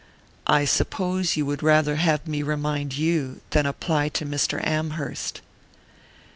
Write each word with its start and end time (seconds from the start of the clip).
_"I 0.47 0.65
suppose 0.65 1.37
you 1.37 1.45
would 1.45 1.61
rather 1.61 1.97
have 1.97 2.25
me 2.27 2.41
remind 2.41 2.97
you 2.97 3.41
than 3.51 3.67
apply 3.67 4.09
to 4.09 4.25
Mr. 4.25 4.59
Amherst." 4.65 5.41